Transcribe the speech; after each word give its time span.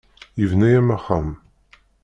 Yebna-am 0.39 0.87
axxam. 0.97 1.27